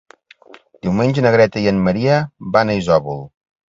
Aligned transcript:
Diumenge 0.87 1.25
na 1.27 1.35
Greta 1.37 1.65
i 1.67 1.71
en 1.75 1.85
Maria 1.91 2.19
van 2.59 2.77
a 2.79 2.83
Isòvol. 2.85 3.27